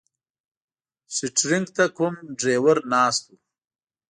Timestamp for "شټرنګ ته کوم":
1.15-2.13